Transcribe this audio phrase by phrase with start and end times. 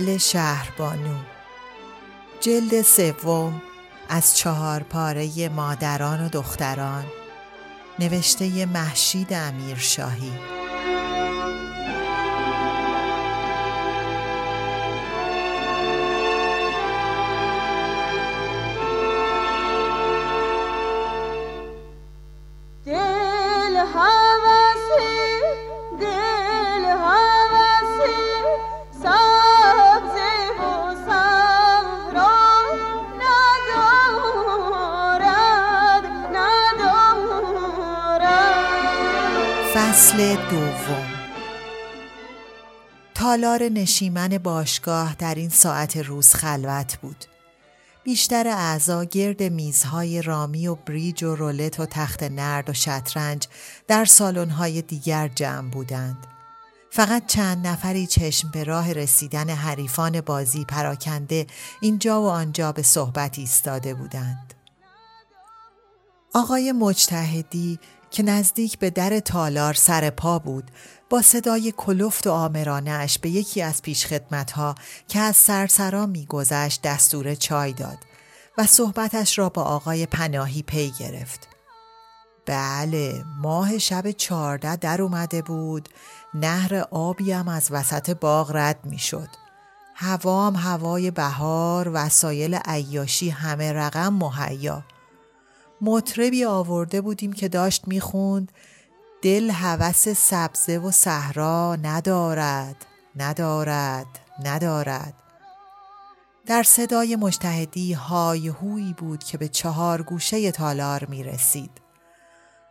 [0.00, 1.16] اصل شهربانو
[2.40, 3.62] جلد سوم
[4.08, 7.04] از چهار پاره مادران و دختران.
[7.98, 10.32] نوشته محشید امیرشاهی.
[40.10, 41.06] فصل دوم
[43.14, 47.24] تالار نشیمن باشگاه در این ساعت روز خلوت بود.
[48.04, 53.46] بیشتر اعضا گرد میزهای رامی و بریج و رولت و تخت نرد و شطرنج
[53.88, 56.26] در سالن‌های دیگر جمع بودند.
[56.90, 61.46] فقط چند نفری چشم به راه رسیدن حریفان بازی پراکنده
[61.80, 64.54] اینجا و آنجا به صحبت ایستاده بودند.
[66.34, 67.78] آقای مجتهدی
[68.10, 70.70] که نزدیک به در تالار سر پا بود
[71.10, 74.74] با صدای کلفت و آمرانش به یکی از پیشخدمتها
[75.08, 77.98] که از سرسرا میگذشت دستور چای داد
[78.58, 81.48] و صحبتش را با آقای پناهی پی گرفت.
[82.46, 85.88] بله ماه شب چارده در اومده بود
[86.34, 89.28] نهر آبی هم از وسط باغ رد می شد.
[89.94, 94.82] هوام هوای بهار وسایل عیاشی همه رقم مهیا
[95.82, 98.52] مطربی آورده بودیم که داشت می‌خوند
[99.22, 102.86] دل هوس سبزه و صحرا ندارد
[103.16, 104.06] ندارد
[104.44, 105.14] ندارد
[106.46, 111.70] در صدای مجتهدی های هوی بود که به چهار گوشه تالار می رسید.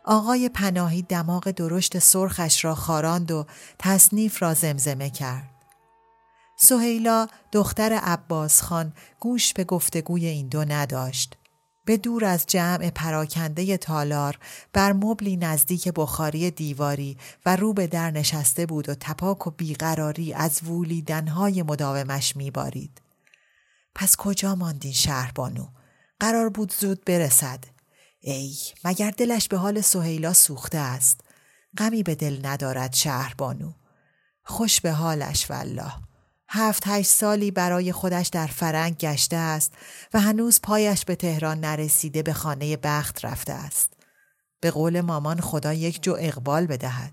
[0.04, 3.46] آقای پناهی دماغ درشت سرخش را خاراند و
[3.78, 5.50] تصنیف را زمزمه کرد.
[6.56, 11.39] سهیلا دختر عباس خان گوش به گفتگوی این دو نداشت.
[11.90, 14.38] به دور از جمع پراکنده تالار
[14.72, 20.32] بر مبلی نزدیک بخاری دیواری و رو به در نشسته بود و تپاک و بیقراری
[20.34, 23.02] از وولیدنهای مداومش میبارید.
[23.94, 25.66] پس کجا ماندین شهربانو؟
[26.20, 27.64] قرار بود زود برسد.
[28.20, 31.20] ای مگر دلش به حال سهیلا سوخته است.
[31.78, 33.72] غمی به دل ندارد شهربانو.
[34.44, 35.92] خوش به حالش والله.
[36.52, 39.72] هفت هشت سالی برای خودش در فرنگ گشته است
[40.14, 43.92] و هنوز پایش به تهران نرسیده به خانه بخت رفته است.
[44.60, 47.12] به قول مامان خدا یک جو اقبال بدهد.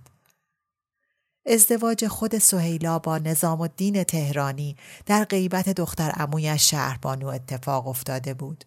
[1.45, 4.75] ازدواج خود سهیلا با نظام الدین تهرانی
[5.05, 8.65] در غیبت دختر امویش شهربانو اتفاق افتاده بود.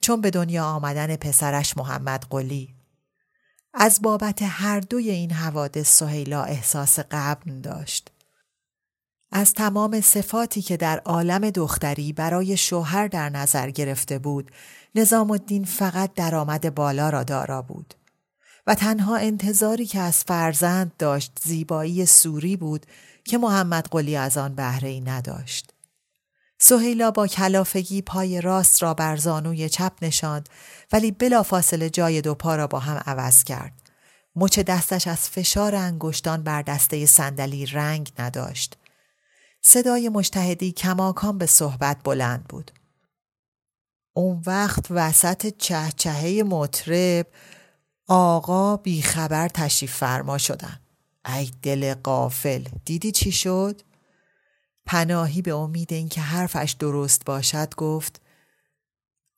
[0.00, 2.74] چون به دنیا آمدن پسرش محمد قلی.
[3.74, 8.10] از بابت هر دوی این حوادث سهیلا احساس قبل داشت.
[9.38, 14.50] از تمام صفاتی که در عالم دختری برای شوهر در نظر گرفته بود
[14.94, 17.94] نظام الدین فقط درآمد بالا را دارا بود
[18.66, 22.86] و تنها انتظاری که از فرزند داشت زیبایی سوری بود
[23.24, 25.72] که محمد قلی از آن بهره ای نداشت.
[26.58, 30.48] سهیلا با کلافگی پای راست را بر زانوی چپ نشاند
[30.92, 33.72] ولی بلافاصله جای دو پا را با هم عوض کرد.
[34.36, 38.76] مچ دستش از فشار انگشتان بر دسته صندلی رنگ نداشت.
[39.68, 42.70] صدای مشتهدی کماکان به صحبت بلند بود.
[44.12, 47.26] اون وقت وسط چهچهه مطرب
[48.08, 50.80] آقا بیخبر تشریف فرما شدن.
[51.26, 53.82] ای دل قافل دیدی چی شد؟
[54.86, 58.20] پناهی به امید اینکه حرفش درست باشد گفت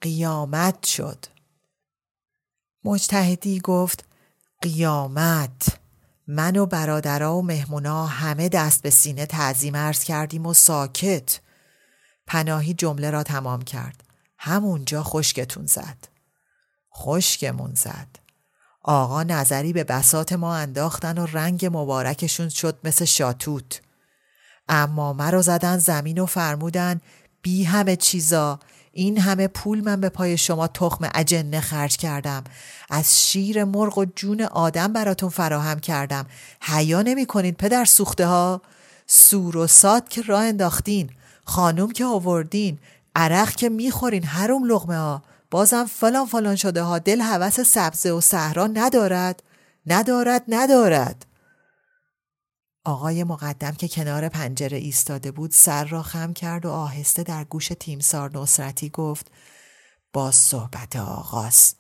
[0.01, 1.27] قیامت شد.
[2.85, 4.05] مجتهدی گفت
[4.63, 5.81] قیامت
[6.29, 11.41] من و برادرها و مهمونا همه دست به سینه تعظیم عرض کردیم و ساکت.
[12.27, 14.05] پناهی جمله را تمام کرد.
[14.39, 16.09] همونجا خشکتون زد.
[16.97, 18.09] خشکمون زد.
[18.83, 23.81] آقا نظری به بسات ما انداختن و رنگ مبارکشون شد مثل شاتوت.
[24.69, 27.01] اما مرا زدن زمین و فرمودن
[27.43, 28.61] بی همه چیزا
[28.99, 32.45] این همه پول من به پای شما تخم اجنه خرج کردم.
[32.91, 36.27] از شیر مرغ و جون آدم براتون فراهم کردم.
[36.61, 38.63] حیا نمی کنید پدر سوخته ها
[39.07, 41.11] سور و ساد که راه انداختین.
[41.45, 42.79] خانوم که آوردین.
[43.17, 48.21] عرق که می‌خورین هروم لغمه ها بازم فلان فلان شده ها دل هوس سبزه و
[48.21, 49.43] صحرا ندارد.
[49.87, 51.27] ندارد ندارد.
[52.89, 57.69] آقای مقدم که کنار پنجره ایستاده بود سر را خم کرد و آهسته در گوش
[57.81, 59.31] تیمسار نصرتی گفت
[60.13, 61.75] با صحبت آغاز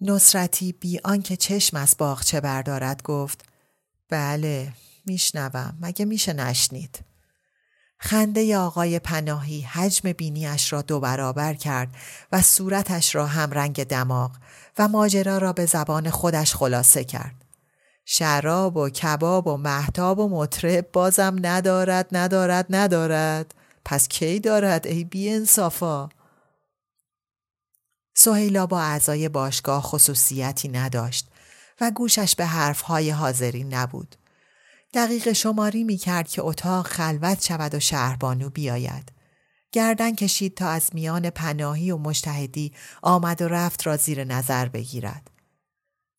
[0.00, 3.44] نصرتی بی آنکه چشم از باغچه بردارد گفت
[4.08, 4.72] بله
[5.06, 6.98] میشنوم مگه میشه نشنید
[7.98, 11.94] خنده آقای پناهی حجم بینیش را دو برابر کرد
[12.32, 14.36] و صورتش را هم رنگ دماغ
[14.78, 17.35] و ماجرا را به زبان خودش خلاصه کرد.
[18.08, 23.54] شراب و کباب و محتاب و مطرب بازم ندارد ندارد ندارد
[23.84, 26.08] پس کی دارد ای بی انصافا
[28.14, 31.28] سهیلا با اعضای باشگاه خصوصیتی نداشت
[31.80, 34.16] و گوشش به حرفهای حاضرین نبود.
[34.94, 39.12] دقیق شماری می کرد که اتاق خلوت شود و شهربانو بیاید.
[39.72, 42.72] گردن کشید تا از میان پناهی و مشتهدی
[43.02, 45.30] آمد و رفت را زیر نظر بگیرد.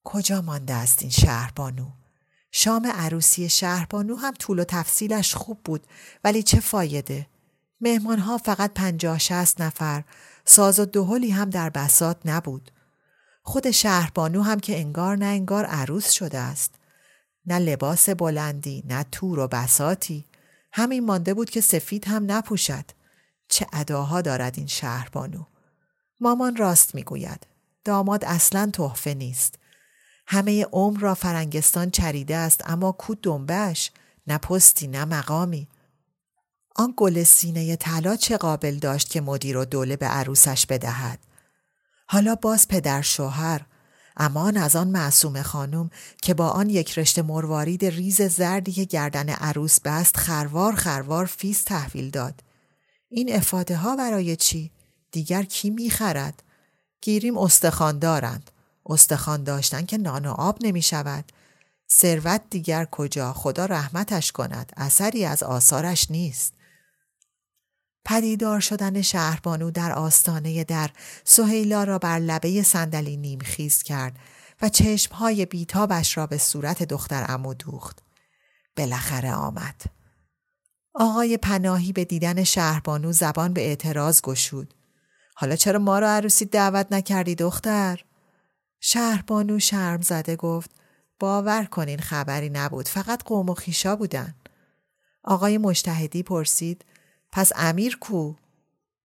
[0.10, 1.88] کجا مانده است این شهربانو؟
[2.52, 5.88] شام عروسی شهربانو هم طول و تفصیلش خوب بود
[6.24, 7.28] ولی چه فایده؟
[7.82, 10.04] مهمان ها فقط پنجاه شست نفر
[10.46, 12.72] ساز و دهلی هم در بسات نبود.
[13.44, 16.76] خود شهربانو هم که انگار نه انگار عروس شده است.
[17.46, 20.26] نه لباس بلندی نه تور و بساتی
[20.72, 22.86] همین مانده بود که سفید هم نپوشد
[23.48, 25.44] چه اداها دارد این شهربانو
[26.20, 27.48] مامان راست می‌گوید
[27.84, 29.60] داماد اصلا تحفه نیست
[30.28, 33.92] همه عمر را فرنگستان چریده است اما کو دنبش
[34.28, 35.68] نه پستی نه مقامی
[36.76, 41.20] آن گل سینه طلا چه قابل داشت که مدیرالدوله به عروسش بدهد
[42.08, 43.66] حالا باز پدر شوهر
[44.18, 45.90] امان از آن معصوم خانم
[46.22, 51.64] که با آن یک رشته مروارید ریز زردی که گردن عروس بست خروار خروار فیس
[51.64, 52.44] تحویل داد.
[53.10, 54.72] این افاده ها برای چی؟
[55.12, 56.44] دیگر کی می‌خرد؟
[57.02, 58.52] گیریم استخان دارند.
[58.88, 61.32] استخوان داشتن که نان و آب نمی شود.
[61.92, 66.54] ثروت دیگر کجا خدا رحمتش کند اثری از آثارش نیست.
[68.06, 70.90] پدیدار شدن شهربانو در آستانه در
[71.24, 74.20] سهیلا را بر لبه صندلی نیمخیز کرد
[74.62, 78.00] و چشمهای بیتابش را به صورت دختر امو دوخت.
[78.78, 79.82] بالاخره آمد.
[80.94, 84.74] آقای پناهی به دیدن شهربانو زبان به اعتراض گشود.
[85.36, 88.04] حالا چرا ما را عروسی دعوت نکردی دختر؟
[88.80, 90.72] شهربانو شرم زده گفت
[91.20, 94.36] باور کنین خبری نبود فقط قوم و خیشا بودن.
[95.24, 96.86] آقای مشتهدی پرسید
[97.32, 98.34] پس امیر کو؟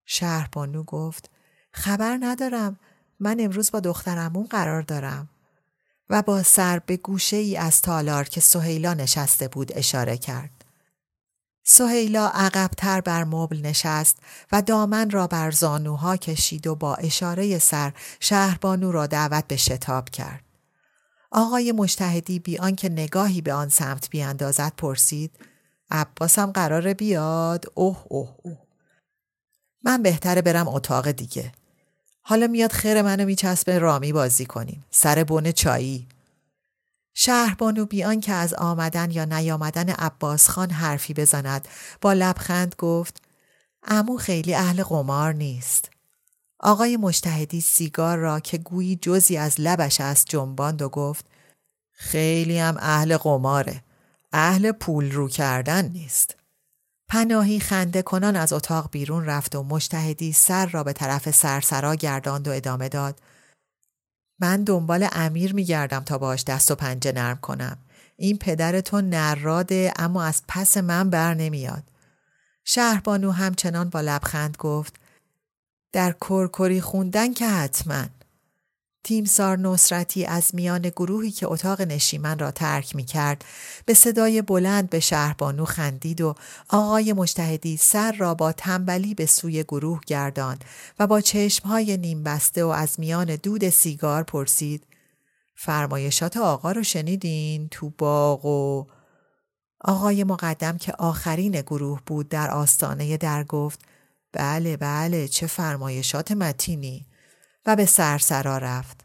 [0.05, 1.31] شهربانو گفت
[1.73, 2.79] خبر ندارم
[3.21, 5.29] من امروز با دخترمون قرار دارم
[6.11, 10.62] و با سر به گوشه ای از تالار که سهیلا نشسته بود اشاره کرد.
[11.65, 14.19] سهیلا عقبتر بر مبل نشست
[14.53, 20.11] و دامن را بر زانوها کشید و با اشاره سر شهربانو را دعوت به شتاب
[20.11, 20.45] کرد.
[21.31, 25.31] آقای مشتهدی بی آنکه نگاهی به آن سمت بیاندازد پرسید
[25.91, 28.59] عباسم قراره بیاد؟ اوه اوه اوه.
[29.85, 31.53] من بهتره برم اتاق دیگه.
[32.23, 34.85] حالا میاد خیر منو میچسبه رامی بازی کنیم.
[34.91, 36.07] سر بن چایی.
[37.15, 41.69] شهربانو بیان که از آمدن یا نیامدن عباس خان حرفی بزند
[42.01, 43.23] با لبخند گفت
[43.83, 45.91] امو خیلی اهل قمار نیست
[46.61, 51.27] آقای مشتهدی سیگار را که گویی جزی از لبش است جنباند و گفت
[51.93, 53.83] خیلی هم اهل قماره
[54.33, 56.37] اهل پول رو کردن نیست.
[57.09, 62.49] پناهی خنده کنان از اتاق بیرون رفت و مشتهدی سر را به طرف سرسرا گرداند
[62.49, 63.21] و ادامه داد.
[64.39, 67.79] من دنبال امیر میگردم تا باش دست و پنجه نرم کنم.
[68.17, 71.83] این پدر تو نراده اما از پس من بر نمیاد.
[72.65, 74.95] شهربانو همچنان با لبخند گفت
[75.93, 78.05] در کرکری خوندن که حتما
[79.05, 83.45] تیمسار نصرتی از میان گروهی که اتاق نشیمن را ترک می کرد
[83.87, 86.35] به صدای بلند به شهربانو خندید و
[86.69, 90.59] آقای مشتهدی سر را با تنبلی به سوی گروه گردان
[90.99, 94.87] و با چشمهای نیم بسته و از میان دود سیگار پرسید
[95.55, 98.87] فرمایشات آقا رو شنیدین تو باغ؟ و
[99.85, 103.81] آقای مقدم که آخرین گروه بود در آستانه در گفت
[104.33, 107.07] بله بله چه فرمایشات متینی!
[107.67, 109.05] و به سرسرا رفت.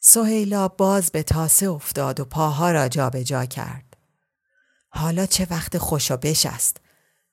[0.00, 3.96] سهیلا باز به تاسه افتاد و پاها را جابجا جا کرد.
[4.88, 6.76] حالا چه وقت خوش و بش است.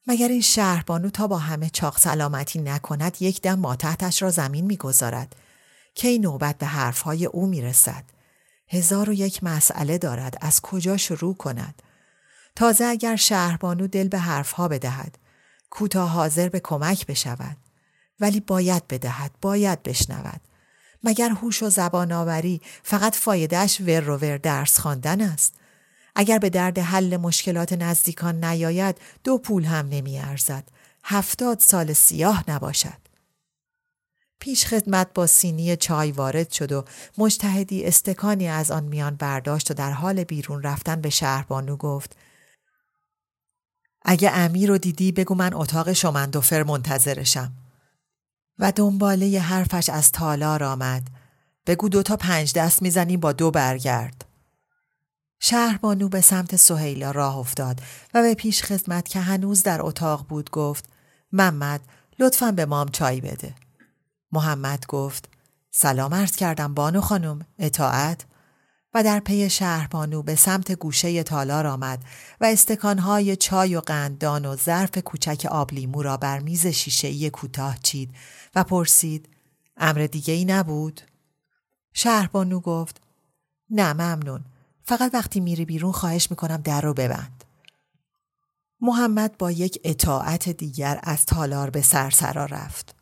[0.07, 5.36] مگر این شهربانو تا با همه چاق سلامتی نکند یک دم ماتحتش را زمین می‌گذارد
[5.96, 8.03] کی نوبت به حرفهای او می‌رسد
[8.69, 11.81] هزار و یک مسئله دارد از کجا شروع کند
[12.55, 15.17] تازه اگر شهربانو دل به حرفها بدهد
[15.69, 17.57] کوتاه حاضر به کمک بشود
[18.19, 20.41] ولی باید بدهد باید بشنود
[21.03, 25.53] مگر هوش و زبان آوری فقط فایدهش ور و ور درس خواندن است
[26.19, 30.63] اگر به درد حل مشکلات نزدیکان نیاید دو پول هم نمی ارزد.
[31.03, 33.07] هفتاد سال سیاه نباشد.
[34.39, 36.86] پیش خدمت با سینی چای وارد شد و
[37.17, 42.15] مجتهدی استکانی از آن میان برداشت و در حال بیرون رفتن به شهربانو گفت
[44.01, 47.51] اگه امیر رو دیدی بگو من اتاق شمندوفر منتظرشم
[48.60, 51.04] و دنباله حرفش از تالار آمد.
[51.68, 54.26] بگو دو تا پنج دست می‌زنی با دو برگرد.
[55.40, 57.82] شهربانو به سمت سهیلا راه افتاد
[58.14, 60.86] و به پیش خدمت که هنوز در اتاق بود گفت
[61.32, 61.82] محمد
[62.20, 63.56] لطفا به مام چای بده.
[64.32, 65.30] محمد گفت
[65.72, 68.26] سلام عرض کردم بانو خانم اطاعت؟
[68.98, 72.04] و در پی شهربانو به سمت گوشه تالار آمد
[72.42, 78.16] و استکانهای چای و قندان و ظرف کوچک آبلیمو را بر میز شیشهای کوتاه چید
[78.56, 79.30] و پرسید
[79.77, 81.01] امر دیگه ای نبود؟
[81.94, 83.01] شهربانو گفت
[83.70, 84.46] نه ممنون
[84.84, 87.44] فقط وقتی میری بیرون خواهش می‌کنم در رو ببند.
[88.82, 92.96] محمد با یک اطاعت دیگر از تالار به سرسرا رفت.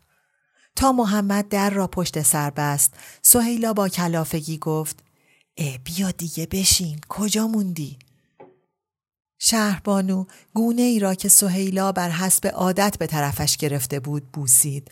[0.76, 5.05] تا محمد در را پشت سر بست سهیلا با کلافگی گفت
[5.58, 8.00] اه بیا دیگه بشین کجا موندی؟
[9.40, 14.92] شهربانو گونه ای را که سهیلا بر حسب عادت به طرفش گرفته بود بوسید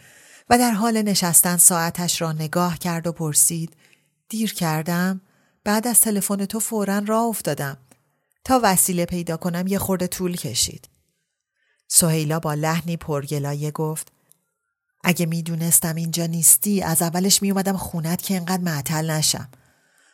[0.49, 3.75] و در حال نشستن ساعتش را نگاه کرد و پرسید
[4.29, 5.21] دیر کردم؟
[5.63, 7.77] بعد از تلفن تو فورا راه افتادم
[8.43, 10.89] تا وسیله پیدا کنم یه خورده طول کشید
[11.87, 14.11] سهیلا با لحنی پرگلایه گفت
[15.03, 19.49] اگه می‌دونستم اینجا نیستی از اولش میومدم خونت که انقدر معطل نشم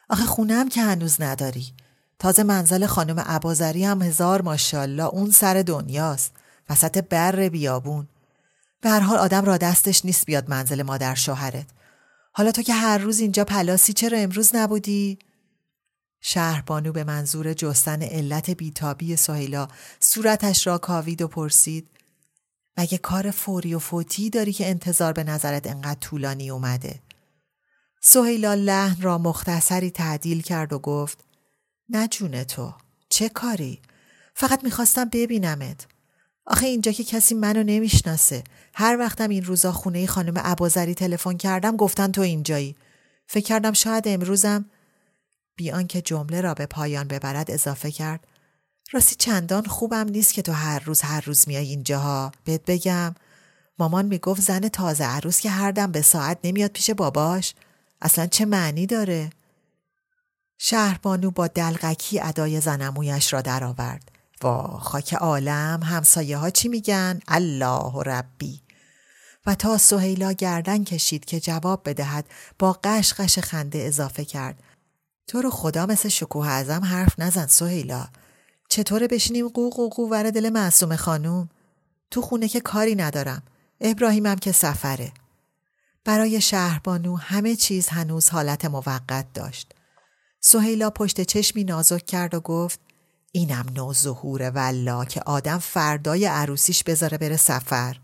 [0.09, 1.73] آخه خونم که هنوز نداری.
[2.19, 6.31] تازه منزل خانم عبازری هم هزار ماشالله اون سر دنیاست.
[6.69, 8.07] وسط بر بیابون.
[8.81, 11.65] به هر حال آدم را دستش نیست بیاد منزل مادر شوهرت.
[12.31, 15.19] حالا تو که هر روز اینجا پلاسی چرا امروز نبودی؟
[16.21, 19.67] شهربانو به منظور جستن علت بیتابی سهیلا
[19.99, 21.87] صورتش را کاوید و پرسید.
[22.77, 26.99] مگه کار فوری و فوتی داری که انتظار به نظرت انقدر طولانی اومده؟
[28.01, 31.24] سهیلا لحن را مختصری تعدیل کرد و گفت
[31.89, 32.74] نه جون تو
[33.10, 33.82] چه کاری؟
[34.34, 35.88] فقط می‌خواستم ببینمت.
[36.46, 38.44] آخه اینجا که کسی منو نمی‌شناسه.
[38.74, 42.75] هر وقتم این روزا خونه خانم عبازری تلفن کردم گفتن تو اینجایی.
[43.27, 44.65] فکر کردم شاید امروزم.
[45.56, 48.27] بیان که جمله را به پایان ببرد اضافه کرد
[48.91, 52.32] راستی چندان خوبم نیست که تو هر روز هر روز میای اینجاها.
[52.44, 53.15] بهت بگم
[53.79, 57.53] مامان می‌گفت زن تازه عروس که هر دم به ساعت نمیاد پیش باباش.
[58.01, 59.29] اصلا چه معنی داره؟
[60.58, 64.12] شهربانو با دلغکی ادای زنمویش را درآورد.
[64.41, 68.62] وا خاک عالم همسایه ها چی میگن؟ الله ربی.
[69.46, 72.25] و تا سهیلا گردن کشید که جواب بدهد
[72.60, 74.63] با قشقش خنده اضافه کرد.
[75.27, 78.08] تو رو خدا مثل شکوه ازم حرف نزن سهیلا.
[78.70, 81.50] چطوره بشینیم قوق و قوور دل معصوم خانوم؟
[82.12, 83.44] تو خونه که کاری ندارم.
[83.82, 85.12] ابراهیمم که سفره.
[86.06, 89.74] برای شهربانو همه چیز هنوز حالت موقت داشت.
[90.39, 92.79] سهیلا پشت چشمی نازک کرد و گفت
[93.32, 97.98] اینم نو ظهور والله که آدم فردای عروسیش بذاره بره سفر.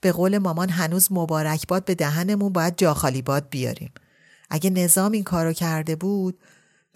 [0.00, 3.92] به قول مامان هنوز مبارک باد به دهنمون باید جاخالی باد بیاریم.
[4.50, 6.38] اگه نظام این کارو کرده بود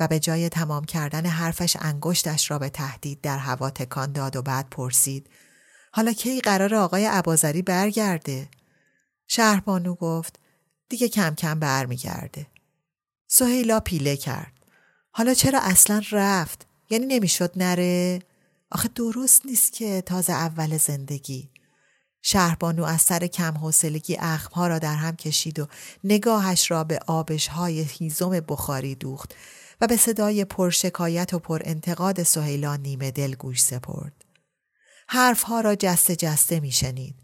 [0.01, 4.43] و به جای تمام کردن حرفش انگشتش را به تهدید در هوا تکان داد و
[4.43, 5.31] بعد پرسید
[5.93, 8.49] حالا کی قرار آقای عبازری برگرده؟
[9.33, 10.39] شهربانو گفت
[10.89, 12.47] دیگه کم کم برمیگرده.
[13.27, 14.53] سهیلا پیله کرد.
[15.11, 18.19] حالا چرا اصلا رفت؟ یعنی نمی‌شد نره؟
[18.71, 21.49] آخه درست نیست که تازه اول زندگی.
[22.23, 25.67] شهربانو از سر کم حوصلگی اخمها را در هم کشید و
[26.05, 29.35] نگاهش را به آبشهای هیزم بخاری دوخت
[29.81, 34.25] و به صدای پرشکایت و پر انتقاد سهیلا نیمه دل گوش سپرد.
[35.09, 37.20] حرفها را جسته جسته می شنید.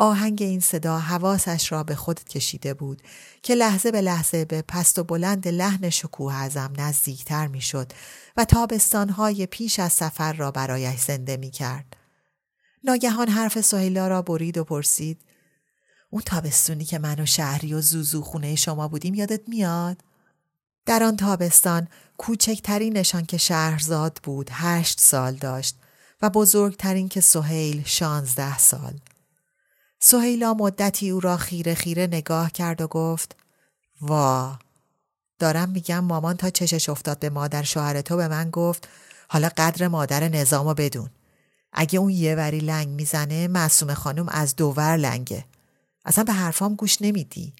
[0.00, 3.02] آهنگ این صدا حواسش را به خود کشیده بود
[3.42, 7.92] که لحظه به لحظه به پست و بلند لحن شکوه ازم نزدیکتر می شد
[8.36, 11.96] و تابستانهای پیش از سفر را برایش زنده می کرد.
[12.84, 15.20] ناگهان حرف سهیلا را برید و پرسید
[16.10, 19.96] اون تابستونی که من و شهری و زوزو خونه شما بودیم یادت میاد؟
[20.86, 21.88] در آن تابستان
[22.18, 25.76] کوچکترینشان که شهرزاد بود هشت سال داشت
[26.22, 28.94] و بزرگترین که سهیل شانزده سال.
[30.00, 33.36] سهیلا مدتی او را خیره خیره نگاه کرد و گفت
[34.00, 34.58] وا.
[35.38, 38.88] دارم میگم مامان تا چشش افتاد به مادر شوهر تو به من گفت
[39.28, 41.10] حالا قدر مادر نظامو بدون.
[41.72, 45.44] اگه اون یه وری لنگ می‌زنه معصوم خانم از دوور لنگه.
[46.04, 47.52] اصلا به حرفام گوش نمیدی.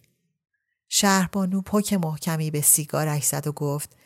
[0.89, 3.97] شهربانو پک محکمی به سیگارش زد و گفت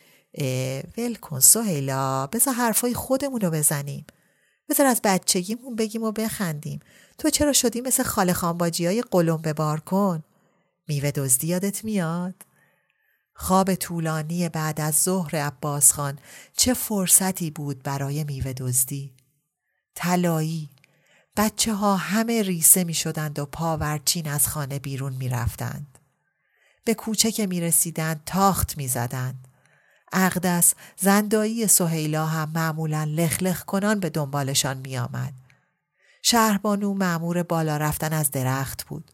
[0.97, 4.05] ول کن سهیلا بذار حرفای خودمون رو بزنیم.
[4.69, 6.79] بذار از بچگیمون بگیم و بخندیم.
[7.17, 10.23] تو چرا شدی مثل خاله خانباجی های قلم به بار کن
[10.87, 12.35] میوه دزدی یادت میاد
[13.33, 16.19] خواب طولانی بعد از ظهر عباس خان
[16.57, 19.13] چه فرصتی بود برای میوه دزدی
[19.95, 20.69] طلایی
[21.37, 25.99] بچه ها همه ریسه می شدند و پاورچین از خانه بیرون می رفتند.
[26.85, 29.47] به کوچه که می رسیدند تاخت می زدند.
[30.11, 35.33] اقدس زندایی سهیلا هم معمولا لخلخ کنان به دنبالشان می آمد.
[36.25, 39.11] شهربانو معمور بالا رفتن از درخت بود.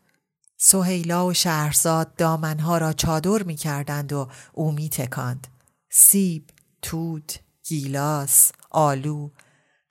[0.58, 5.48] سهیلا و شهرزاد دامنها را چادر می کردند و او می تکاند.
[5.90, 6.50] سیب،
[6.82, 9.30] توت، گیلاس، آلو،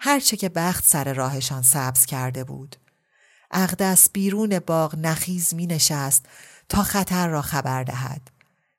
[0.00, 2.76] هرچه که بخت سر راهشان سبز کرده بود.
[3.50, 6.26] اقدس بیرون باغ نخیز می نشست
[6.68, 8.30] تا خطر را خبر دهد.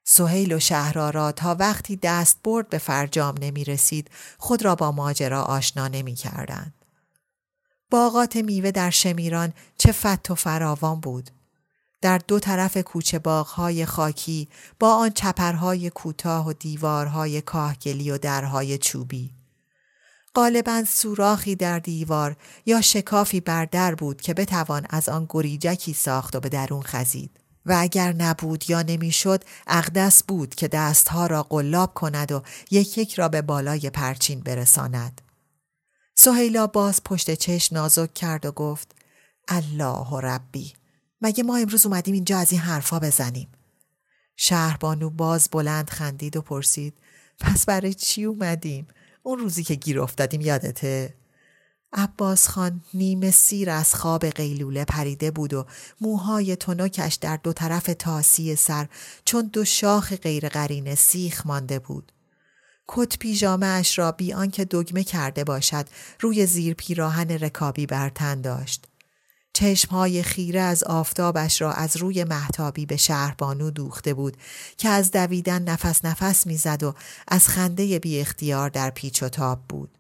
[0.03, 5.41] سهیل و شهرارا تا وقتی دست برد به فرجام نمی رسید خود را با ماجرا
[5.41, 6.78] آشنا نمی کردند.
[7.89, 11.29] باغات میوه در شمیران چه فت و فراوان بود.
[12.01, 14.47] در دو طرف کوچه باغهای خاکی
[14.79, 19.31] با آن چپرهای کوتاه و دیوارهای کاهگلی و درهای چوبی.
[20.35, 26.35] غالبا سوراخی در دیوار یا شکافی بر در بود که بتوان از آن گریجکی ساخت
[26.35, 27.31] و به درون خزید.
[27.65, 33.13] و اگر نبود یا نمی‌شد اقدس بود که دستها را قلاب کند و یک یک
[33.13, 35.21] را به بالای پرچین برساند.
[36.21, 38.95] سهیلا باز پشت چشم نازک کرد و گفت
[39.47, 40.73] الله ربی
[41.21, 43.47] مگه ما امروز اومدیم اینجا از این حرفا بزنیم؟
[44.35, 46.93] شهربانو باز بلند خندید و پرسید
[47.39, 48.87] پس برای چی اومدیم؟
[49.23, 51.13] اون روزی که گیر افتادیم یادته؟
[51.93, 55.65] عباس خان نیمه سیر از خواب قیلوله پریده بود و
[56.01, 58.87] موهای تنکش در دو طرف تاسی سر
[59.25, 62.11] چون دو شاخ غیر سیخ مانده بود.
[62.91, 65.85] کت پیژامه اش را بی آنکه دگمه کرده باشد
[66.19, 68.85] روی زیر پیراهن رکابی بر تن داشت.
[69.53, 74.37] چشمهای خیره از آفتابش را از روی محتابی به شهربانو دوخته بود
[74.77, 76.95] که از دویدن نفس نفس می‌زد و
[77.27, 79.97] از خنده بی اختیار در پیچ و تاب بود.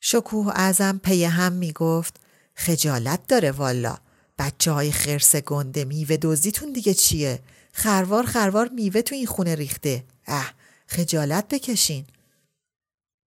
[0.00, 2.20] شکوه اعظم پی هم می گفت
[2.54, 3.96] خجالت داره والا
[4.38, 7.40] بچه های خرس گنده میوه دزدیتون دیگه چیه؟
[7.72, 10.57] خروار خروار میوه تو این خونه ریخته اه
[10.90, 12.04] خجالت بکشین.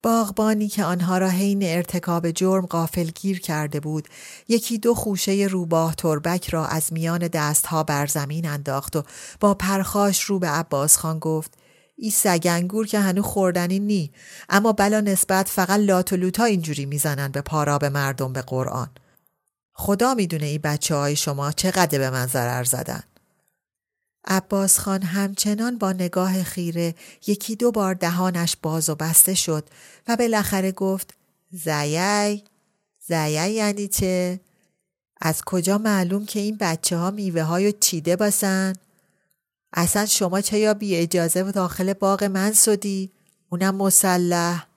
[0.04, 4.08] باغبانی که آنها را حین ارتکاب جرم قافل گیر کرده بود
[4.48, 9.04] یکی دو خوشه روباه تربک را از میان دستها بر زمین انداخت و
[9.40, 11.54] با پرخاش رو به عباس خان گفت
[11.96, 14.12] ای سگنگور که هنو خوردنی نی
[14.50, 18.90] اما بلا نسبت فقط لات و لوتا اینجوری می‌زنن به پارا مردم به قرآن.
[19.74, 23.04] خدا می‌دونه ای بچه های شما چقدر به من ضرر زدن.
[24.26, 26.96] عباس خان همچنان با نگاه خیره
[27.28, 29.64] یکی دو بار دهانش باز و بسته شد
[30.08, 31.14] و بالاخره گفت
[31.52, 32.44] زیی
[33.08, 34.40] زیی یعنی چه؟
[35.22, 38.74] از کجا معلوم که این بچه ها میوه های چیده باسن؟
[39.74, 43.12] اصلا شما چه یا بی اجازه و داخل باغ من سدی؟
[43.50, 44.68] اونم مسلح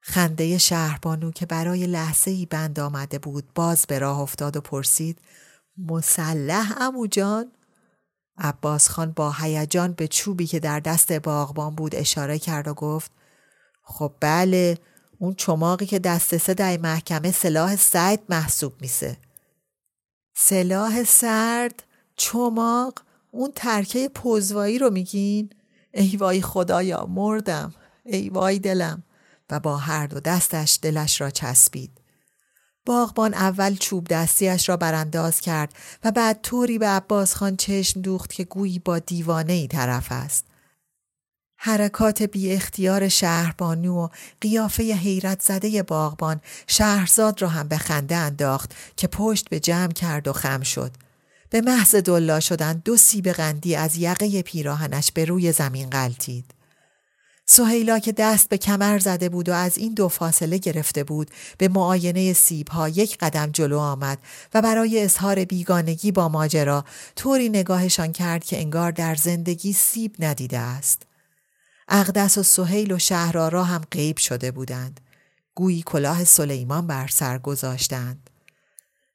[0.00, 5.18] خنده شهربانو که برای لحظه ای بند آمده بود باز به راه افتاد و پرسید
[5.78, 7.52] مسلح امو جان؟
[8.42, 13.10] عباس خان با هیجان به چوبی که در دست باغبان بود اشاره کرد و گفت
[13.82, 14.78] خب بله
[15.18, 19.16] اون چماقی که دست سه در محکمه سلاح سعید محسوب میسه.
[20.34, 21.82] سلاح سرد
[22.16, 22.98] چماق
[23.30, 25.50] اون ترکه پوزوایی رو میگین؟
[25.94, 27.74] ای وای خدایا مردم
[28.04, 29.02] ای وای دلم.
[29.50, 32.01] و با هر دو دستش دلش را چسبید.
[32.86, 38.32] باغبان اول چوب دستیش را برانداز کرد و بعد طوری به عباس خان چشم دوخت
[38.32, 40.46] که گویی با دیوانه ای طرف است.
[41.56, 44.08] حرکات بی اختیار شهربانو و
[44.40, 50.28] قیافه حیرت زده باغبان شهرزاد را هم به خنده انداخت که پشت به جمع کرد
[50.28, 50.90] و خم شد.
[51.50, 56.61] به محض دلا شدن دو سیب قندی از یقه پیراهنش به روی زمین غلطید.
[57.46, 61.68] سهیلا که دست به کمر زده بود و از این دو فاصله گرفته بود به
[61.68, 64.18] معاینه سیب ها یک قدم جلو آمد
[64.54, 66.84] و برای اظهار بیگانگی با ماجرا
[67.16, 71.02] طوری نگاهشان کرد که انگار در زندگی سیب ندیده است.
[71.88, 75.00] اقدس و سهیل و شهرارا هم غیب شده بودند.
[75.54, 78.30] گویی کلاه سلیمان بر سر گذاشتند.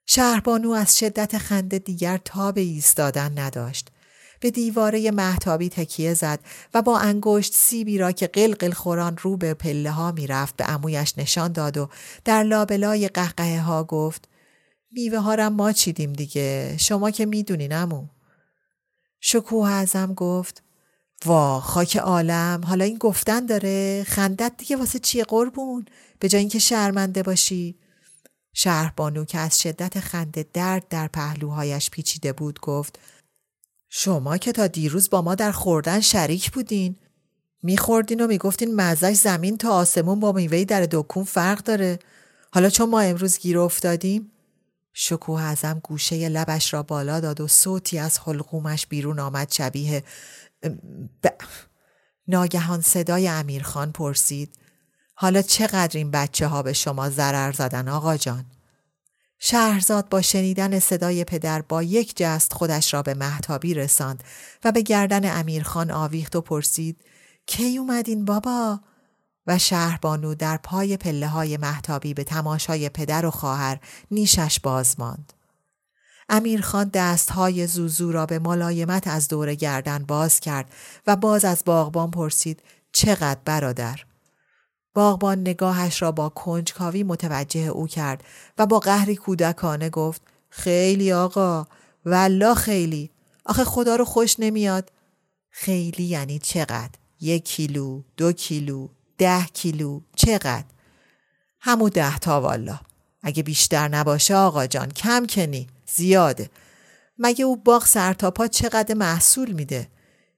[0.06, 3.90] شهربانو از شدت خنده دیگر تاب ایستادن نداشت.
[4.40, 6.40] به دیواره محتابی تکیه زد
[6.74, 10.70] و با انگشت سیبی را که قلقل خوران رو به پله ها می رفت به
[10.70, 11.90] امویش نشان داد و
[12.26, 14.28] در لابلای قهقه ها گفت
[14.92, 18.08] میوه ها ما چیدیم دیگه؟ شما که می‌دونین امو
[19.20, 20.64] شکوه ازم گفت
[21.26, 25.86] وا خاک عالم حالا این گفتن داره؟ خندت دیگه واسه چیه قربون؟
[26.20, 27.80] به جای اینکه شرمنده باشی.
[28.54, 33.00] شهر بانو که از شدت خنده درد در پهلوهایش پیچیده بود گفت
[33.90, 36.96] شما که تا دیروز با ما در خوردن شریک بودین.
[37.64, 42.00] میخوردین و می‌گفتین مزش زمین تا آسمون با میوهی در دکون فرق داره.
[42.54, 44.32] حالا چون ما امروز گیر افتادیم.
[44.94, 50.04] شکوه ازم گوشه لبش را بالا داد و صوتی از حلقومش بیرون آمد شبیه
[51.24, 51.28] ب...
[52.28, 54.56] ناگهان صدای امیرخان پرسید.
[55.14, 58.46] حالا چقدر این بچه ها به شما ضرر زدن آقا جان؟
[59.40, 64.24] شهرزاد با شنیدن صدای پدر با یک جست خودش را به محتابی رساند
[64.64, 67.02] و به گردن امیرخان آویخت و پرسید
[67.46, 68.80] کی اومدین بابا؟
[69.48, 73.80] و شهربانو در پای پله های محتابی به تماشای پدر و خواهر
[74.12, 75.34] نیشش باز ماند.
[76.30, 80.74] امیرخان دستهای زوزو را به ملایمت از دور گردن باز کرد
[81.08, 84.07] و باز از باغبان پرسید چقدر برادر؟
[84.98, 88.24] باغبان نگاهش را با کنجکاوی متوجه او کرد
[88.58, 91.68] و با قهری کودکانه گفت خیلی آقا
[92.06, 93.12] والله خیلی.
[93.46, 94.92] آخه خدا رو خوش نمیاد.
[95.50, 96.90] خیلی یعنی چقدر؟
[97.22, 100.66] یک کیلو دو کیلو ده کیلو چقدر؟
[101.60, 102.80] همو ده تا والا
[103.22, 106.50] اگه بیشتر نباشه آقا جان کم کنی زیاده.
[107.18, 109.88] مگه او باغ سرتاپا چقدر محصول میده؟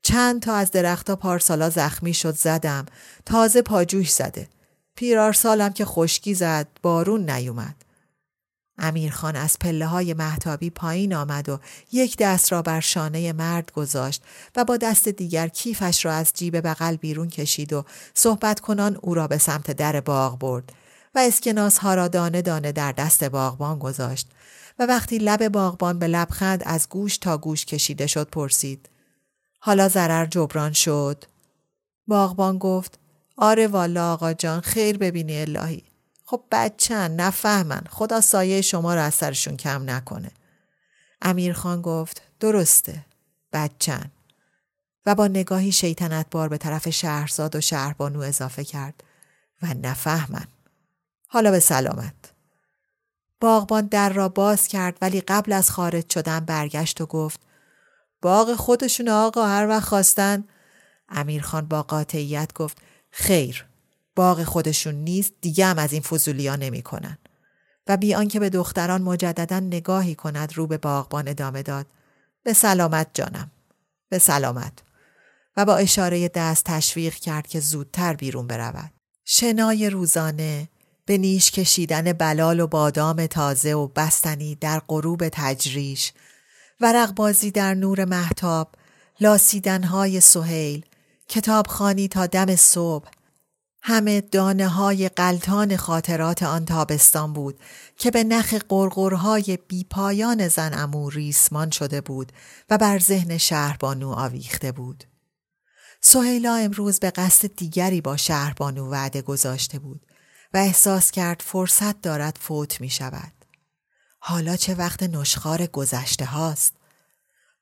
[0.02, 2.86] چند تا از درختها پارسالا زخمی شد زدم.
[3.26, 4.48] تازه پاجوش زده.
[4.96, 7.76] پیرار سالم که خشکی زد بارون نیومد.
[8.80, 11.60] امیرخان از پله های محتابی پایین آمد و
[11.92, 14.24] یک دست را بر شانه مرد گذاشت
[14.56, 19.14] و با دست دیگر کیفش را از جیب بغل بیرون کشید و صحبت کنان او
[19.14, 20.74] را به سمت در باغ برد
[21.16, 24.30] و اسکناس ها را دانه دانه در دست باغبان گذاشت
[24.80, 28.90] و وقتی لب باغبان به لبخند از گوش تا گوش کشیده شد پرسید
[29.60, 31.24] حالا ضرر جبران شد.
[32.08, 33.00] باغبان گفت
[33.38, 35.84] آره والا آقا جان خیر ببینی الهی.
[36.26, 40.32] خب بچن نفهمن خدا سایه شما را از سرشون کم نکنه.
[41.22, 43.06] امیرخان گفت درسته
[43.54, 44.12] بچن
[45.06, 49.04] و با نگاهی شیطنت بار به طرف شهرزاد و شهربانو اضافه کرد
[49.62, 50.48] و نفهمن.
[51.28, 52.14] حالا به سلامت.
[53.40, 57.40] باغبان در را باز کرد ولی قبل از خارج شدن برگشت و گفت
[58.22, 60.44] باغ خودشون آقا هر وقت خواستن.
[61.10, 62.78] امیرخان با قاطعیت گفت
[63.12, 63.66] خیر
[64.16, 67.18] باغ خودشون نیست دیگه هم از این فضولیا نمی‌کنن.
[67.88, 71.86] و بی آنکه به دختران مجددا نگاهی کند رو به باغبان ادامه داد.
[72.44, 73.52] به سلامت جانم
[74.10, 74.74] به سلامت.
[75.58, 78.92] و با اشاره دست تشویق کرد که زودتر بیرون برود.
[79.26, 80.70] شنای روزانه
[81.06, 86.14] به نیش کشیدن بلال و بادام تازه و بستنی در غروب تجریش
[86.82, 88.76] ورق بازی در نور محتاب
[89.20, 90.86] لاسیدنهای سهیل
[91.28, 93.10] کتابخانی تا دم صبح
[93.82, 97.60] همه دانه های قلتان خاطرات آن تابستان بود
[97.98, 102.32] که به نخ قرقرهای بیپایان زن امو ریسمان شده بود
[102.70, 105.04] و بر ذهن شهربانو آویخته بود.
[106.02, 110.06] سهیلا امروز به قصد دیگری با شهربانو وعده گذاشته بود
[110.54, 113.39] و احساس کرد فرصت دارد فوت می شود.
[114.20, 116.74] حالا چه وقت نشخار گذشته هاست؟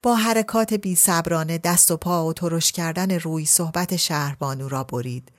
[0.03, 5.31] با حرکات بی صبرانه دست و پا و ترش کردن روی صحبت شهربانو را برید.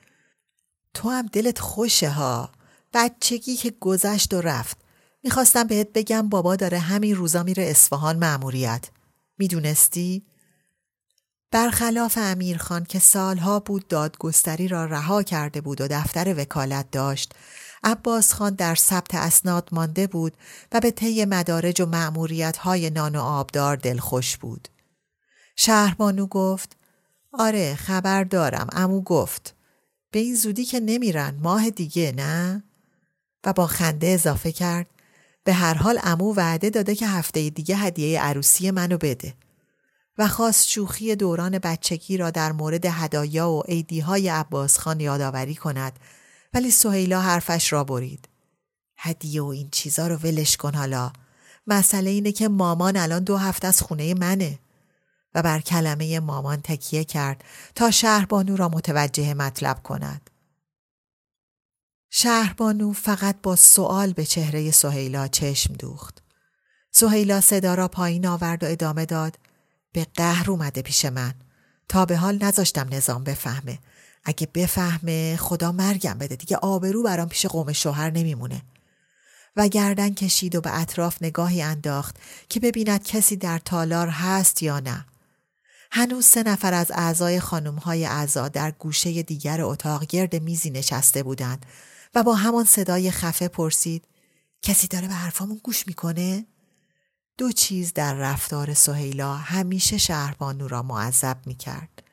[0.93, 2.49] تو هم دلت خوشه ها.
[2.93, 4.77] بچگی که گذشت و رفت.
[5.23, 8.89] می‌خواستم بهت بگم بابا داره همین روزا میره اصفهان معموریت.
[9.37, 10.25] می‌دونستی؟
[11.51, 17.33] برخلاف امیرخان که سالها بود دادگستری را رها کرده بود و دفتر وکالت داشت
[17.83, 20.37] عباس خان در ثبت اسناد مانده بود
[20.71, 24.67] و به طی مدارج و معموریت های نان و آبدار دلخوش بود.
[25.55, 26.77] شهربانو گفت
[27.33, 29.55] آره خبر دارم امو گفت
[30.11, 32.63] به این زودی که نمیرن ماه دیگه نه؟
[33.45, 34.87] و با خنده اضافه کرد
[35.43, 39.33] به هر حال امو وعده داده که هفته دیگه هدیه عروسی منو بده.
[40.17, 45.99] و خواست شوخی دوران بچگی را در مورد هدایا و عیدیهای عباس خان یادآوری کند
[46.53, 48.29] ولی سهیلا حرفش را برید.
[48.97, 51.13] هدیه و این چیزا رو ولش کن حالا.
[51.67, 54.59] مسئله اینه که مامان الان دو هفته از خونه منه.
[55.35, 57.43] و بر کلمه مامان تکیه کرد
[57.75, 60.29] تا شهربانو را متوجه مطلب کند.
[62.09, 66.23] شهربانو فقط با سوال به چهره سهیلا چشم دوخت.
[66.91, 69.39] سهیلا صدا را پایین آورد و ادامه داد
[69.91, 71.33] به قهر اومده پیش من.
[71.89, 73.79] تا به حال نذاشتم نظام بفهمه.
[74.29, 78.61] اگه بفهمه خدا مرگم بده دیگه آبرو برام پیش قوم شوهر نمیمونه.
[79.55, 82.15] و گردن کشید و به اطراف نگاهی انداخت
[82.49, 85.05] که ببیند کسی در تالار هست یا نه.
[85.91, 91.65] هنوز سه نفر از اعضای خانمهای اعضا در گوشه دیگر اتاق گرد میزی نشسته بودند
[92.15, 94.05] و با همان صدای خفه پرسید
[94.61, 96.45] کسی داره به حرفامون گوش می‌کنه؟
[97.37, 102.08] دو چیز در رفتار سهیلا همیشه شهربانو را معذب می‌کرد.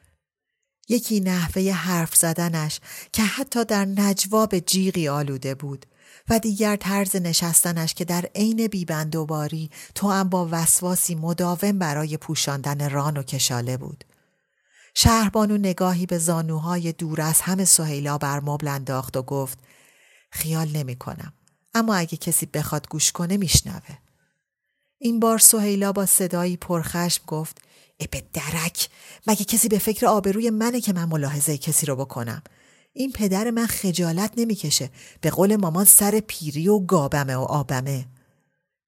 [0.89, 2.81] یکی نحوه حرف زدنش
[3.13, 5.87] که حتی در نجوا به جیغی آلوده بود
[6.29, 12.91] و دیگر طرز نشستنش که در عین بیبندوباری تو هم با وسواسی مداوم برای پوشاندن
[12.91, 14.05] ران و کشاله بود.
[14.95, 19.59] شهربانو نگاهی به زانوهای دور از همه سهیلا بر مبل انداخت و گفت
[20.31, 21.33] خیال نمی کنم.
[21.75, 23.99] اما اگه کسی بخواد گوش کنه میشنوه.
[24.99, 27.63] این بار سهیلا با صدایی پرخشم گفت
[27.99, 28.89] ای به درک
[29.27, 32.43] مگه کسی به فکر آبروی منه که من ملاحظه کسی رو بکنم؟
[32.93, 34.91] این پدر من خجالت نمی‌کشه.
[35.21, 38.07] به قول مامان سر پیری و گابمه و آبمه.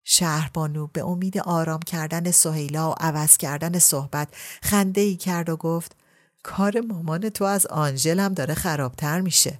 [0.05, 4.29] شهربانو به امید آرام کردن سهیلا و عوض کردن صحبت
[4.62, 5.96] خنده ای کرد و گفت
[6.42, 9.59] کار مامان تو از آنژل هم داره خرابتر میشه.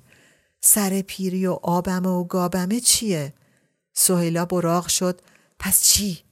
[0.61, 3.33] سر پیری و آبمه و گابمه چیه؟
[3.95, 5.21] سهیلا براغ شد.
[5.59, 6.28] پس چی؟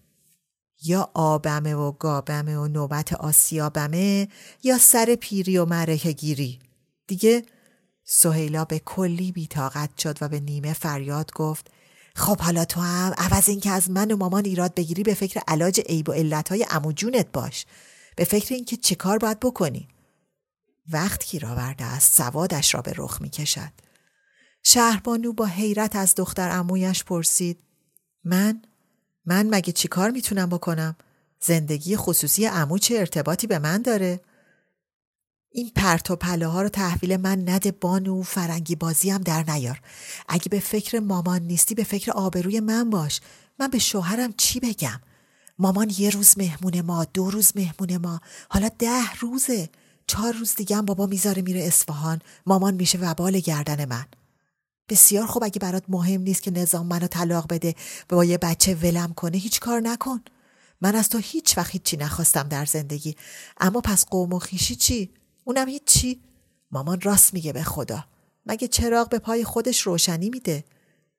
[0.83, 4.29] یا آبمه و گابمه و نوبت آسیابمه
[4.63, 6.59] یا سر پیری و مرکه گیری.
[7.07, 7.43] دیگه
[8.05, 11.71] سهیلا به کلی بیتاقت شد و به نیمه فریاد گفت
[12.15, 15.81] خب حالا تو هم عوض اینکه از من و مامان ایراد بگیری به فکر علاج
[15.81, 17.67] عیب و علتهای اموجونت باش.
[18.17, 19.89] به فکر اینکه چه کار باید بکنی؟
[20.93, 23.73] وقت را ورده است سوادش را به رخ می کشد
[24.63, 27.59] شهربانو با حیرت از دختر امویش پرسید
[28.25, 28.63] من؟
[29.27, 30.97] من مگه چی کار می‌تونم بکنم؟
[31.41, 34.21] زندگی خصوصی امو چه ارتباطی به من داره؟
[35.51, 39.81] این پرت و پله ها رو تحویل من نده بانو فرنگی بازی هم در نیار.
[40.29, 43.21] اگه به فکر مامان نیستی به فکر آبروی من باش.
[43.59, 45.01] من به شوهرم چی بگم؟
[45.59, 48.21] مامان یه روز مهمون ما دو روز مهمون ما.
[48.49, 49.69] حالا ده روزه.
[50.07, 52.21] چهار روز دیگه هم بابا می‌ذاره میره اصفهان.
[52.47, 54.05] مامان میشه وبال گردن من.
[54.89, 57.75] بسیار خوب اگه برات مهم نیست که نظام منو طلاق بده
[58.11, 60.21] و با یه بچه ولم کنه هیچ کار نکن.
[60.81, 63.17] من از تو هیچ وقت هیچی نخواستم در زندگی.
[63.61, 66.21] اما پس قوم و خیشی چی؟ اونم هیچی
[66.71, 68.05] مامان راست میگه به خدا.
[68.47, 70.65] مگه چراغ به پای خودش روشنی میده؟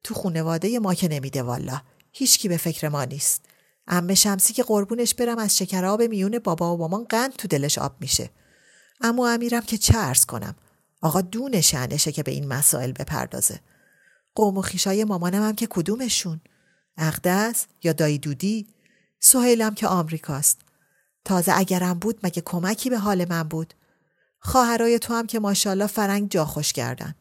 [0.04, 1.82] تو خونواده ما که نمیده والا.
[2.12, 3.46] هیچکی به فکر ما نیست.
[3.88, 7.96] امه شمسی که قربونش برم از شکراب میون بابا و مامان قند تو دلش آب
[8.00, 8.30] میشه.
[9.02, 10.56] اما امیرم که چه ارز کنم؟
[11.08, 13.60] آقا دون شعنشه که به این مسائل بپردازه.
[14.36, 16.42] قوم و خیشای مامانم هم که کدومشون؟
[16.98, 18.68] اقدس یا دایی دودی
[19.20, 20.62] سهیلم که آمریکاست.
[21.26, 23.74] تازه اگرم بود مگه کمکی به حال من بود؟
[24.40, 27.16] خواهرای تو هم که ماشاءالله فرنگ جا خوش کردن.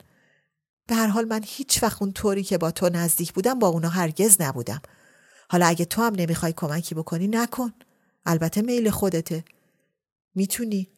[0.87, 3.89] به هر حال من هیچ وقت اون طوری که با تو نزدیک بودم با اونا
[3.89, 4.83] هرگز نبودم.
[5.51, 7.73] حالا اگه تو هم نمی‌خوای کمکی بکنی نکن.
[8.25, 9.45] البته میل خودته.
[10.35, 10.89] می‌تونی؟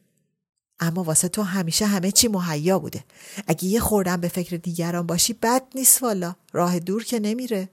[0.80, 3.04] اما واسه تو همیشه همه چی مهیا بوده.
[3.46, 6.34] اگه یه خوردن به فکر دیگران باشی بد نیست والا.
[6.52, 7.68] راه دور که نمیره.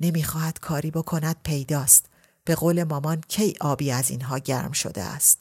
[0.00, 2.06] نمی‌خواهد کاری بکند پیداست.
[2.44, 5.40] به قول مامان کی آبی از اینها گرم شده است؟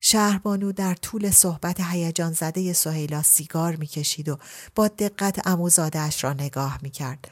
[0.00, 4.38] شهربانو در طول صحبت هیجان زده سهیلا سیگار می‌کشید و
[4.74, 7.28] با دقت اموزادش را نگاه می‌کرد.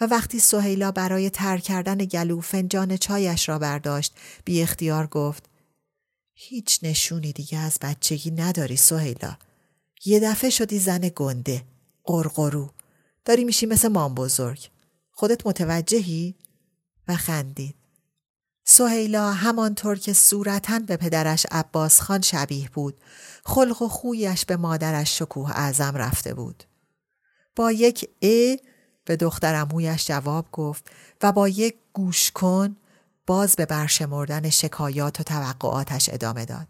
[0.00, 5.47] و وقتی سهیلا برای تر کردن گلو فنجان چایش را برداشت بی اختیار گفت
[6.40, 9.36] هیچ نشونی دیگه از بچگی نداری سهیلا.
[10.04, 11.64] یه دفعه شدی زن گنده
[12.04, 12.70] قرقرو
[13.24, 14.70] داری میشی مثل مام بزرگ.
[15.10, 16.34] خودت متوجهی؟
[17.08, 17.74] و خندید.
[18.64, 23.00] سهیلا همانطور که صورتا به پدرش عباس خان شبیه بود
[23.44, 26.64] خلق و خویش به مادرش شکوه اعظم رفته بود.
[27.56, 28.56] با یک ا
[29.04, 30.90] به دخترمویش جواب گفت
[31.22, 32.76] و با یک گوش کن
[33.28, 36.66] باز به برشمردن شکایات و توقعاتش ادامه داد.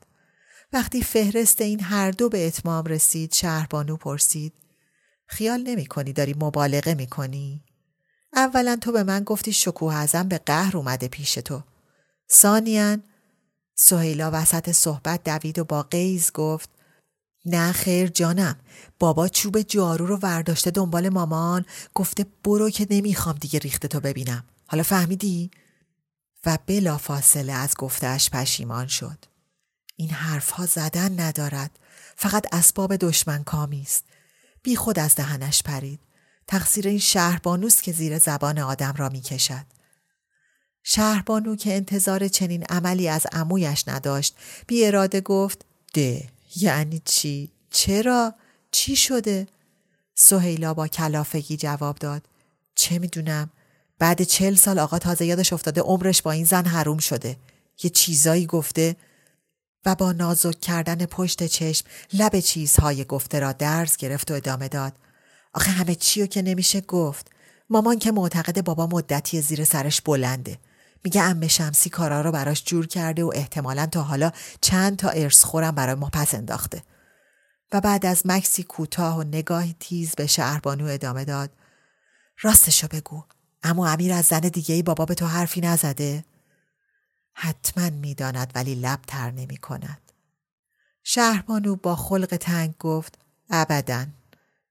[0.72, 4.52] وقتی فهرست این هر دو به اتمام رسید شهربانو پرسید
[5.26, 7.64] خیال نمی کنی داری مبالغه می کنی؟
[8.34, 11.62] اولا تو به من گفتی شکوه ازم به قهر اومده پیش تو.
[12.32, 13.02] ثانیان
[13.74, 16.70] سهیلا وسط صحبت دوید و با قیز گفت
[17.44, 18.56] نه خیر جانم
[18.98, 24.44] بابا چوب جارو رو ورداشته دنبال مامان گفته برو که نمی‌خوام دیگه ریخته تو ببینم
[24.66, 25.50] حالا فهمیدی؟
[26.48, 29.24] و بلا فاصله از گفتهش پشیمان شد
[29.96, 31.78] این حرفها زدن ندارد
[32.16, 34.04] فقط اسباب دشمن کامی است
[34.62, 36.00] بی خود از دهنش پرید
[36.46, 39.64] تقصیر این شهربانوست که زیر زبان آدم را می‌کشد
[40.82, 48.34] شهربانو که انتظار چنین عملی از عمویش نداشت بی اراده گفت ده یعنی چی؟ چرا؟
[48.70, 49.46] چی شده؟
[50.14, 52.28] سهیلا با کلافگی جواب داد
[52.74, 53.50] چه می‌دونم
[53.98, 57.36] بعد چل سال آقا تازه یادش افتاده عمرش با این زن حروم شده.
[57.82, 58.96] یه چیزایی گفته
[59.86, 64.92] و با نازک کردن پشت چشم لب چیزهای گفته را درز گرفت و ادامه داد.
[65.54, 67.30] آخه همه چیو که نمیشه گفت.
[67.70, 70.58] مامان که معتقد بابا مدتی زیر سرش بلنده.
[71.04, 74.30] میگه ام شمسی کارا رو براش جور کرده و احتمالا تا حالا
[74.60, 76.82] چند تا ارث خورم برای ما پس انداخته.
[77.72, 81.50] و بعد از مکسی کوتاه و نگاهی تیز به شهربانو ادامه داد.
[82.42, 83.22] راستشو بگو.
[83.62, 86.24] اما امیر از زن دیگه ای بابا به تو حرفی نزده
[87.32, 90.12] حتما می‌داند ولی لب تر نمی کند
[91.02, 93.18] شهربانو با خلق تنگ گفت
[93.50, 94.06] ابدا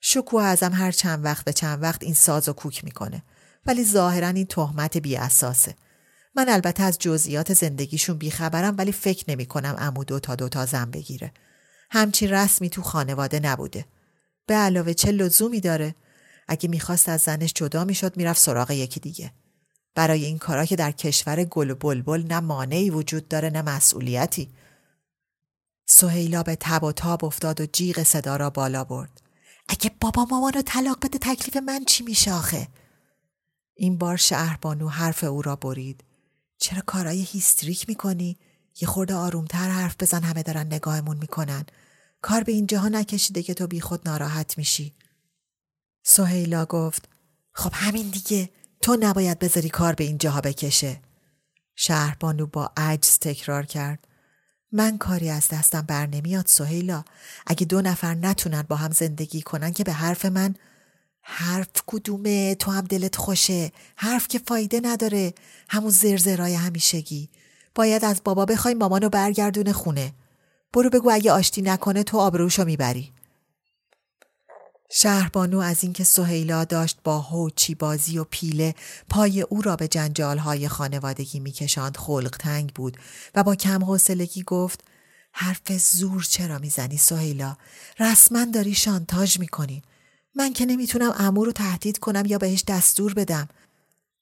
[0.02, 3.24] شکوه ازم هر چند وقت به چند وقت این ساز و کوک می‌کنه
[3.66, 5.76] ولی ظاهرا این تهمت بی اساسه
[6.38, 11.32] من البته از جزئیات زندگیشون بیخبرم ولی فکر نمی کنم امو دو تا زن بگیره.
[11.90, 13.86] همچین رسمی تو خانواده نبوده.
[14.48, 15.96] به علاوه چه لزومی داره؟
[16.48, 19.32] اگه می‌خواست از زنش جدا می‌شد می‌رفت سراغ یکی دیگه.
[19.96, 24.50] برای این کارا که در کشور گل و بلبل نه مانعی وجود داره نه مسئولیتی.
[25.86, 29.22] سهیلا به تب و تاب افتاد و جیغ صدا را بالا برد.
[29.70, 32.68] اگه بابا مامان رو طلاق بده تکلیف من چی میشه آخه؟
[33.76, 36.04] این بار شهربانو حرف او را برید.
[36.58, 38.38] چرا کارای هیستریک می‌کنی؟
[38.82, 41.66] یه خورده آرومتر حرف بزن همه دارن نگاهمون می‌کنن.
[42.22, 44.96] کار به اینجاها نکشیده که تو بی خود ناراحت میشی.
[46.10, 47.10] سهیلا گفت
[47.52, 48.50] خب همین دیگه
[48.82, 51.02] تو نباید بذاری کار به اینجاها بکشه.
[51.76, 54.08] شهربانو با عجز تکرار کرد.
[54.72, 57.04] من کاری از دستم بر نمیاد سهیلا.
[57.48, 60.56] اگه دو نفر نتونن با هم زندگی کنن که به حرف من
[61.22, 65.34] حرف کدومه تو هم دلت خوشه حرف که فایده نداره
[65.70, 67.30] همون زرزرای همیشگی
[67.76, 70.14] باید از بابا بخوای مامانو برگردونه خونه
[70.74, 73.14] برو بگو اگه آشتی نکنه تو آبروشو می‌بری
[74.90, 78.76] شهربانو از اینکه سهیلا داشت با هوچی بازی و پیله
[79.10, 82.98] پای او را به جنجالهای خانوادگی میکشاند خلق تنگ بود
[83.36, 84.84] و با کم حوصلگی گفت
[85.32, 87.58] حرف زور چرا می‌زنی سهیلا؟
[88.00, 89.82] رسما داری شانتاژ می‌کنی.
[90.36, 93.48] من که نمی‌تونم امو رو تهدید کنم یا بهش دستور بدم.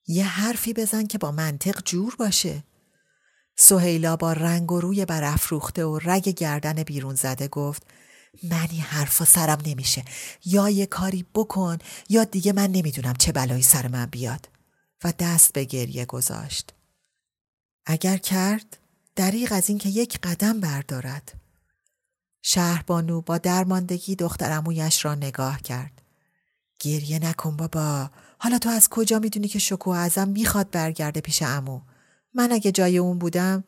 [0.06, 2.64] یه حرفی بزن که با منطق جور باشه.
[3.56, 7.82] سهیلا با رنگ و روی برافروخته و رگ گردن بیرون زده گفت
[8.42, 10.04] من این حرفا سرم نمیشه.
[10.44, 14.48] یا یه کاری بکن یا دیگه من نمی‌دونم چه بلایی سر من بیاد.
[15.04, 16.72] و دست به گریه گذاشت.
[17.86, 18.78] اگر کرد
[19.16, 21.32] دریغ از اینکه یک قدم بردارد.
[22.42, 26.02] شهربانو با درماندگی دخترمویش را نگاه کرد.
[26.80, 28.10] گریه نکن بابا.
[28.38, 31.80] حالا تو از کجا می‌دونی که شکو ازم می‌خواد برگرده پیش امو
[32.34, 33.64] من اگه جای اون بودم؟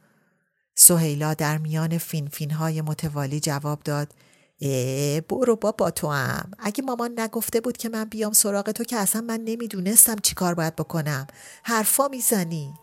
[0.75, 4.15] سهیلا در میان فین فین های متوالی جواب داد.
[4.61, 6.51] اه برو بابا تو هم.
[6.59, 10.55] اگه مامان نگفته بود که من بیام سراغ تو که اصلا من نمی‌دونستم چی کار
[10.55, 11.27] باید بکنم.
[11.63, 12.75] حرفا می‌زنی.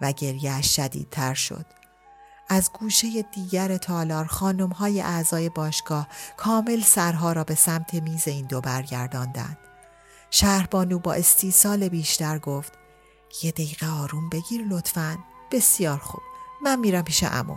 [0.00, 1.66] و گریه شدیدتر شد.
[2.48, 8.46] از گوشه دیگر تالار خانم های اعضای باشگاه کامل سرها را به سمت میز این
[8.46, 9.58] دو برگرداندند.
[10.30, 12.72] شهربانو با استیصال بیشتر گفت
[13.42, 15.18] یه دقیقه آروم بگیر لطفا.
[15.50, 16.22] بسیار خوب.
[16.62, 17.56] من میرم پیش امو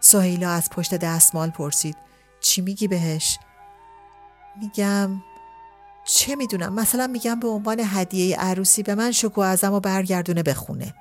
[0.00, 1.96] سهیلا از پشت دستمال پرسید
[2.48, 3.38] چی میگی بهش؟
[4.60, 5.22] میگم
[6.04, 10.94] چه می‌دونم؟ مثلا میگم به عنوان هدیه عروسی به من شکو ازم و برگردونه بخونه.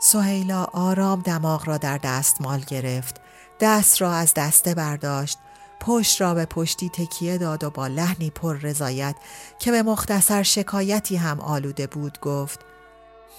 [0.00, 3.20] سهیلا آرام دماغ را در دستمال گرفت.
[3.60, 5.38] دست را از دسته برداشت.
[5.80, 9.16] پشت را به پشتی تکیه داد و با لحنی پر رضایت
[9.58, 12.60] که به مختصر شکایتی هم آلوده بود گفت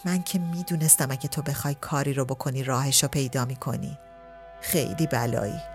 [0.05, 3.97] من که می‌دونستم اگه تو بخوای کاری رو بکنی راهش رو پیدا می‌کنی.
[4.61, 5.74] خیلی بلایی.